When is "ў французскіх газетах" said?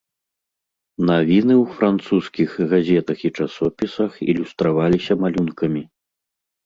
1.63-3.19